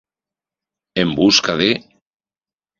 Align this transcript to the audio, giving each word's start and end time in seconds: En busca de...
En 1.03 1.09
busca 1.19 1.53
de... 1.61 1.71